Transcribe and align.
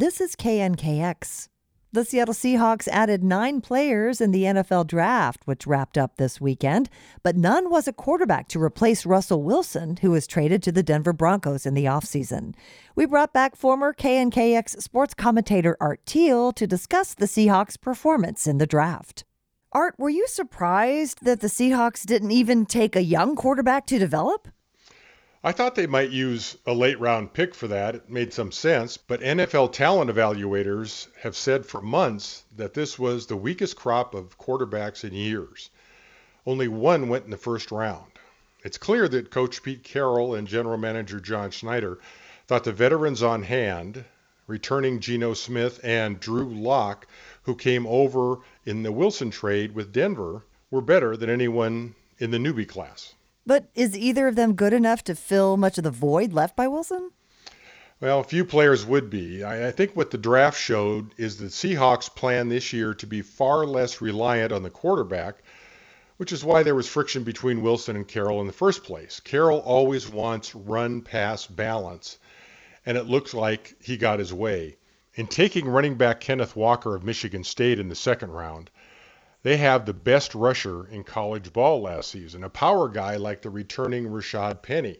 This 0.00 0.18
is 0.18 0.34
KNKX. 0.34 1.50
The 1.92 2.06
Seattle 2.06 2.32
Seahawks 2.32 2.88
added 2.88 3.22
nine 3.22 3.60
players 3.60 4.22
in 4.22 4.30
the 4.30 4.44
NFL 4.44 4.86
draft, 4.86 5.42
which 5.44 5.66
wrapped 5.66 5.98
up 5.98 6.16
this 6.16 6.40
weekend, 6.40 6.88
but 7.22 7.36
none 7.36 7.68
was 7.68 7.86
a 7.86 7.92
quarterback 7.92 8.48
to 8.48 8.62
replace 8.62 9.04
Russell 9.04 9.42
Wilson, 9.42 9.98
who 9.98 10.12
was 10.12 10.26
traded 10.26 10.62
to 10.62 10.72
the 10.72 10.82
Denver 10.82 11.12
Broncos 11.12 11.66
in 11.66 11.74
the 11.74 11.84
offseason. 11.84 12.54
We 12.96 13.04
brought 13.04 13.34
back 13.34 13.56
former 13.56 13.92
KNKX 13.92 14.80
sports 14.80 15.12
commentator 15.12 15.76
Art 15.82 16.00
Thiel 16.06 16.52
to 16.52 16.66
discuss 16.66 17.12
the 17.12 17.26
Seahawks' 17.26 17.78
performance 17.78 18.46
in 18.46 18.56
the 18.56 18.66
draft. 18.66 19.24
Art, 19.70 19.96
were 19.98 20.08
you 20.08 20.26
surprised 20.28 21.26
that 21.26 21.40
the 21.40 21.48
Seahawks 21.48 22.06
didn't 22.06 22.30
even 22.30 22.64
take 22.64 22.96
a 22.96 23.02
young 23.02 23.36
quarterback 23.36 23.84
to 23.88 23.98
develop? 23.98 24.48
I 25.42 25.52
thought 25.52 25.74
they 25.74 25.86
might 25.86 26.10
use 26.10 26.58
a 26.66 26.74
late 26.74 27.00
round 27.00 27.32
pick 27.32 27.54
for 27.54 27.66
that. 27.68 27.94
It 27.94 28.10
made 28.10 28.34
some 28.34 28.52
sense, 28.52 28.98
but 28.98 29.22
NFL 29.22 29.72
talent 29.72 30.10
evaluators 30.10 31.08
have 31.20 31.34
said 31.34 31.64
for 31.64 31.80
months 31.80 32.44
that 32.56 32.74
this 32.74 32.98
was 32.98 33.26
the 33.26 33.38
weakest 33.38 33.74
crop 33.74 34.14
of 34.14 34.36
quarterbacks 34.36 35.02
in 35.02 35.14
years. 35.14 35.70
Only 36.44 36.68
one 36.68 37.08
went 37.08 37.24
in 37.24 37.30
the 37.30 37.38
first 37.38 37.70
round. 37.72 38.12
It's 38.64 38.76
clear 38.76 39.08
that 39.08 39.30
coach 39.30 39.62
Pete 39.62 39.82
Carroll 39.82 40.34
and 40.34 40.46
general 40.46 40.76
manager 40.76 41.20
John 41.20 41.50
Schneider 41.50 41.98
thought 42.46 42.64
the 42.64 42.72
veterans 42.72 43.22
on 43.22 43.42
hand, 43.44 44.04
returning 44.46 45.00
Geno 45.00 45.32
Smith 45.32 45.80
and 45.82 46.20
Drew 46.20 46.54
Lock, 46.54 47.06
who 47.44 47.56
came 47.56 47.86
over 47.86 48.40
in 48.66 48.82
the 48.82 48.92
Wilson 48.92 49.30
trade 49.30 49.74
with 49.74 49.90
Denver, 49.90 50.42
were 50.70 50.82
better 50.82 51.16
than 51.16 51.30
anyone 51.30 51.94
in 52.18 52.30
the 52.30 52.36
newbie 52.36 52.68
class. 52.68 53.14
But 53.46 53.70
is 53.74 53.96
either 53.96 54.28
of 54.28 54.36
them 54.36 54.54
good 54.54 54.72
enough 54.72 55.02
to 55.04 55.14
fill 55.14 55.56
much 55.56 55.78
of 55.78 55.84
the 55.84 55.90
void 55.90 56.32
left 56.32 56.56
by 56.56 56.68
Wilson? 56.68 57.10
Well, 58.00 58.20
a 58.20 58.24
few 58.24 58.46
players 58.46 58.86
would 58.86 59.10
be. 59.10 59.44
I, 59.44 59.70
think 59.70 59.94
what 59.94 60.10
the 60.10 60.16
draft 60.16 60.58
showed 60.58 61.12
is 61.18 61.36
the 61.36 61.50
Seahawks 61.50 62.08
plan 62.08 62.48
this 62.48 62.72
year 62.72 62.94
to 62.94 63.06
be 63.06 63.20
far 63.20 63.66
less 63.66 64.00
reliant 64.00 64.52
on 64.52 64.62
the 64.62 64.70
quarterback, 64.70 65.42
which 66.16 66.32
is 66.32 66.42
why 66.42 66.62
there 66.62 66.74
was 66.74 66.88
friction 66.88 67.24
between 67.24 67.60
Wilson 67.60 67.96
and 67.96 68.08
Carroll 68.08 68.40
in 68.40 68.46
the 68.46 68.54
first 68.54 68.84
place. 68.84 69.20
Carroll 69.20 69.58
always 69.60 70.08
wants 70.08 70.54
run 70.54 71.02
pass 71.02 71.46
balance, 71.46 72.18
and 72.86 72.96
it 72.96 73.04
looks 73.04 73.34
like 73.34 73.74
he 73.82 73.98
got 73.98 74.18
his 74.18 74.32
way. 74.32 74.78
In 75.14 75.26
taking 75.26 75.68
running 75.68 75.96
back 75.96 76.20
Kenneth 76.20 76.56
Walker 76.56 76.94
of 76.94 77.04
Michigan 77.04 77.44
State 77.44 77.78
in 77.78 77.90
the 77.90 77.94
second 77.94 78.30
round, 78.30 78.70
they 79.42 79.56
have 79.56 79.86
the 79.86 79.94
best 79.94 80.34
rusher 80.34 80.86
in 80.86 81.02
college 81.02 81.52
ball 81.52 81.80
last 81.80 82.10
season, 82.10 82.44
a 82.44 82.50
power 82.50 82.88
guy 82.88 83.16
like 83.16 83.40
the 83.40 83.48
returning 83.48 84.06
Rashaad 84.06 84.62
Penny. 84.62 84.98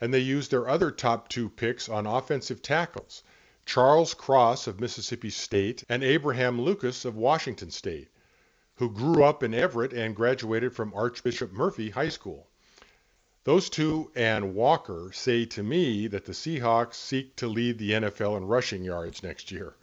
And 0.00 0.12
they 0.12 0.18
used 0.18 0.50
their 0.50 0.68
other 0.68 0.90
top 0.90 1.28
two 1.28 1.48
picks 1.48 1.88
on 1.88 2.06
offensive 2.06 2.60
tackles, 2.60 3.22
Charles 3.64 4.14
Cross 4.14 4.66
of 4.66 4.80
Mississippi 4.80 5.30
State 5.30 5.84
and 5.88 6.02
Abraham 6.02 6.60
Lucas 6.60 7.04
of 7.04 7.16
Washington 7.16 7.70
State, 7.70 8.08
who 8.76 8.90
grew 8.90 9.22
up 9.22 9.42
in 9.42 9.54
Everett 9.54 9.92
and 9.92 10.16
graduated 10.16 10.74
from 10.74 10.92
Archbishop 10.94 11.52
Murphy 11.52 11.90
High 11.90 12.08
School. 12.08 12.48
Those 13.44 13.70
two 13.70 14.10
and 14.16 14.54
Walker 14.56 15.12
say 15.12 15.44
to 15.46 15.62
me 15.62 16.08
that 16.08 16.24
the 16.24 16.32
Seahawks 16.32 16.94
seek 16.94 17.36
to 17.36 17.46
lead 17.46 17.78
the 17.78 17.92
NFL 17.92 18.36
in 18.36 18.46
rushing 18.46 18.82
yards 18.82 19.22
next 19.22 19.52
year. 19.52 19.76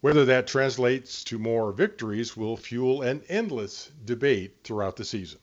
Whether 0.00 0.24
that 0.26 0.46
translates 0.46 1.24
to 1.24 1.38
more 1.38 1.72
victories 1.72 2.36
will 2.36 2.56
fuel 2.56 3.02
an 3.02 3.22
endless 3.28 3.90
debate 4.04 4.58
throughout 4.62 4.96
the 4.96 5.04
season. 5.04 5.40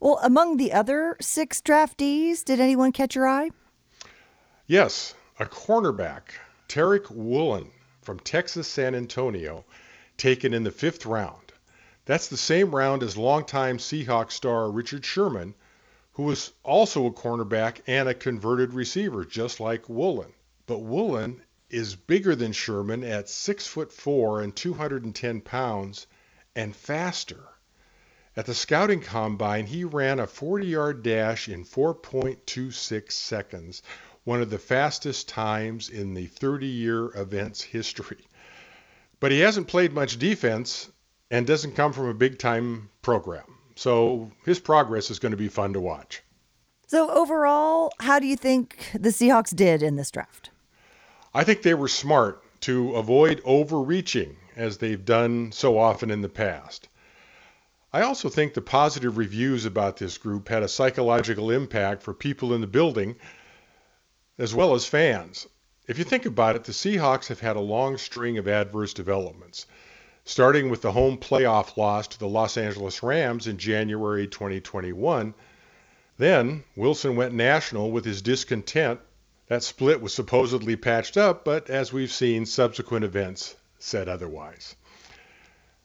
Well, 0.00 0.18
among 0.22 0.56
the 0.56 0.72
other 0.72 1.16
six 1.20 1.60
draftees, 1.60 2.44
did 2.44 2.58
anyone 2.58 2.90
catch 2.90 3.14
your 3.14 3.28
eye? 3.28 3.50
Yes, 4.66 5.14
a 5.38 5.46
cornerback, 5.46 6.22
Tariq 6.68 7.10
Woolen 7.10 7.70
from 8.02 8.18
Texas 8.18 8.66
San 8.66 8.94
Antonio, 8.94 9.64
taken 10.16 10.52
in 10.52 10.64
the 10.64 10.70
fifth 10.70 11.06
round. 11.06 11.52
That's 12.04 12.28
the 12.28 12.36
same 12.36 12.74
round 12.74 13.02
as 13.02 13.16
longtime 13.16 13.78
Seahawks 13.78 14.32
star 14.32 14.70
Richard 14.70 15.04
Sherman, 15.04 15.54
who 16.14 16.24
was 16.24 16.52
also 16.64 17.06
a 17.06 17.12
cornerback 17.12 17.80
and 17.86 18.08
a 18.08 18.14
converted 18.14 18.74
receiver, 18.74 19.24
just 19.24 19.60
like 19.60 19.88
Woolen. 19.88 20.32
But 20.66 20.80
Woolen 20.80 21.42
is 21.70 21.96
bigger 21.96 22.34
than 22.36 22.52
Sherman 22.52 23.02
at 23.02 23.28
six 23.28 23.66
foot 23.66 23.92
four 23.92 24.40
and 24.40 24.54
210 24.54 25.40
pounds 25.40 26.06
and 26.54 26.74
faster. 26.74 27.48
At 28.36 28.46
the 28.46 28.54
scouting 28.54 29.00
combine, 29.00 29.66
he 29.66 29.84
ran 29.84 30.18
a 30.18 30.26
40 30.26 30.66
yard 30.66 31.02
dash 31.02 31.48
in 31.48 31.64
4.26 31.64 33.12
seconds, 33.12 33.82
one 34.24 34.42
of 34.42 34.50
the 34.50 34.58
fastest 34.58 35.28
times 35.28 35.88
in 35.88 36.14
the 36.14 36.26
30 36.26 36.66
year 36.66 37.06
event's 37.16 37.62
history. 37.62 38.26
But 39.20 39.32
he 39.32 39.40
hasn't 39.40 39.68
played 39.68 39.92
much 39.92 40.18
defense 40.18 40.90
and 41.30 41.46
doesn't 41.46 41.76
come 41.76 41.92
from 41.92 42.08
a 42.08 42.14
big 42.14 42.38
time 42.38 42.90
program. 43.02 43.58
So 43.76 44.30
his 44.44 44.60
progress 44.60 45.10
is 45.10 45.18
going 45.18 45.32
to 45.32 45.38
be 45.38 45.48
fun 45.48 45.72
to 45.72 45.80
watch. 45.80 46.22
So, 46.86 47.10
overall, 47.10 47.92
how 47.98 48.18
do 48.18 48.26
you 48.26 48.36
think 48.36 48.90
the 48.92 49.08
Seahawks 49.08 49.54
did 49.54 49.82
in 49.82 49.96
this 49.96 50.10
draft? 50.10 50.50
I 51.36 51.42
think 51.42 51.62
they 51.62 51.74
were 51.74 51.88
smart 51.88 52.42
to 52.60 52.94
avoid 52.94 53.42
overreaching 53.44 54.36
as 54.54 54.78
they've 54.78 55.04
done 55.04 55.50
so 55.50 55.76
often 55.76 56.10
in 56.12 56.20
the 56.20 56.28
past. 56.28 56.88
I 57.92 58.02
also 58.02 58.28
think 58.28 58.54
the 58.54 58.60
positive 58.60 59.18
reviews 59.18 59.64
about 59.64 59.96
this 59.96 60.16
group 60.16 60.48
had 60.48 60.62
a 60.62 60.68
psychological 60.68 61.50
impact 61.50 62.04
for 62.04 62.14
people 62.14 62.54
in 62.54 62.60
the 62.60 62.68
building 62.68 63.16
as 64.38 64.54
well 64.54 64.74
as 64.74 64.86
fans. 64.86 65.48
If 65.88 65.98
you 65.98 66.04
think 66.04 66.24
about 66.24 66.56
it, 66.56 66.64
the 66.64 66.72
Seahawks 66.72 67.26
have 67.28 67.40
had 67.40 67.56
a 67.56 67.60
long 67.60 67.98
string 67.98 68.38
of 68.38 68.48
adverse 68.48 68.94
developments, 68.94 69.66
starting 70.24 70.70
with 70.70 70.82
the 70.82 70.92
home 70.92 71.18
playoff 71.18 71.76
loss 71.76 72.06
to 72.08 72.18
the 72.18 72.28
Los 72.28 72.56
Angeles 72.56 73.02
Rams 73.02 73.48
in 73.48 73.58
January 73.58 74.26
2021. 74.28 75.34
Then 76.16 76.64
Wilson 76.76 77.16
went 77.16 77.34
national 77.34 77.90
with 77.90 78.04
his 78.04 78.22
discontent 78.22 79.00
that 79.46 79.62
split 79.62 80.00
was 80.00 80.14
supposedly 80.14 80.76
patched 80.76 81.16
up, 81.16 81.44
but 81.44 81.68
as 81.68 81.92
we've 81.92 82.12
seen, 82.12 82.46
subsequent 82.46 83.04
events 83.04 83.56
said 83.78 84.08
otherwise. 84.08 84.76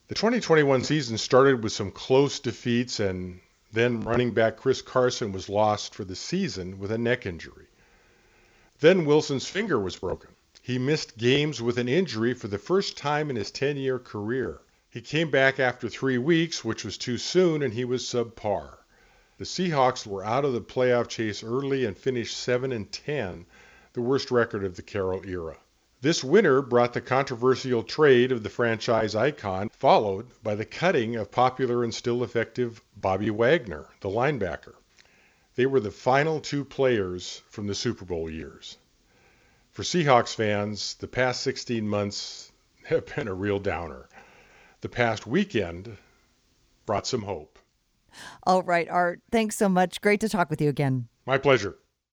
The 0.08 0.16
2021 0.16 0.84
season 0.84 1.18
started 1.18 1.64
with 1.64 1.72
some 1.72 1.92
close 1.92 2.40
defeats, 2.40 3.00
and 3.00 3.42
then 3.72 4.02
running 4.02 4.32
back 4.32 4.58
Chris 4.58 4.82
Carson 4.82 5.32
was 5.32 5.50
lost 5.50 5.94
for 5.94 6.04
the 6.04 6.16
season 6.16 6.80
with 6.80 6.92
a 6.92 6.98
neck 6.98 7.26
injury. 7.26 7.68
Then 8.80 9.06
Wilson's 9.06 9.48
finger 9.48 9.80
was 9.80 9.98
broken. 9.98 10.32
He 10.62 10.80
missed 10.80 11.18
games 11.18 11.62
with 11.62 11.78
an 11.78 11.90
injury 11.90 12.34
for 12.34 12.48
the 12.48 12.58
first 12.58 12.96
time 12.96 13.30
in 13.30 13.36
his 13.36 13.52
10 13.52 13.78
year 13.78 14.00
career. 14.00 14.62
He 14.90 15.02
came 15.02 15.30
back 15.30 15.60
after 15.60 15.90
three 15.90 16.18
weeks, 16.18 16.64
which 16.64 16.84
was 16.84 16.98
too 16.98 17.18
soon, 17.18 17.62
and 17.62 17.74
he 17.74 17.86
was 17.86 18.04
subpar. 18.04 18.78
The 19.40 19.46
Seahawks 19.46 20.06
were 20.06 20.26
out 20.26 20.44
of 20.44 20.52
the 20.52 20.60
playoff 20.60 21.08
chase 21.08 21.46
early 21.46 21.86
and 21.86 21.98
finished 21.98 22.36
7 22.36 22.74
and 22.74 22.92
10, 22.92 23.46
the 23.94 24.02
worst 24.02 24.32
record 24.32 24.66
of 24.66 24.76
the 24.76 24.82
Carroll 24.82 25.26
era. 25.26 25.56
This 26.02 26.26
winter 26.26 26.62
brought 26.62 26.92
the 26.92 27.00
controversial 27.00 27.84
trade 27.84 28.34
of 28.34 28.44
the 28.44 28.50
franchise 28.50 29.16
icon, 29.16 29.70
followed 29.70 30.28
by 30.44 30.56
the 30.56 30.66
cutting 30.66 31.16
of 31.16 31.32
popular 31.32 31.86
and 31.86 31.96
still 31.96 32.22
effective 32.22 32.82
Bobby 32.98 33.30
Wagner, 33.30 33.88
the 34.02 34.10
linebacker. 34.10 34.76
They 35.56 35.66
were 35.66 35.80
the 35.80 35.90
final 35.90 36.42
two 36.42 36.66
players 36.66 37.42
from 37.48 37.68
the 37.68 37.76
Super 37.76 38.04
Bowl 38.04 38.30
years. 38.30 38.76
For 39.72 39.84
Seahawks 39.84 40.36
fans, 40.36 40.96
the 40.96 41.08
past 41.08 41.44
16 41.44 41.88
months 41.88 42.52
have 42.88 43.06
been 43.16 43.30
a 43.30 43.34
real 43.34 43.60
downer. 43.60 44.10
The 44.82 44.90
past 44.90 45.26
weekend 45.26 45.98
brought 46.86 47.08
some 47.08 47.22
hope. 47.22 47.58
All 48.44 48.64
right, 48.64 48.88
Art. 48.90 49.22
Thanks 49.32 49.56
so 49.56 49.70
much. 49.70 50.02
Great 50.02 50.20
to 50.22 50.30
talk 50.30 50.50
with 50.50 50.62
you 50.62 50.70
again. 50.70 51.08
My 51.26 51.38
pleasure. 51.38 51.76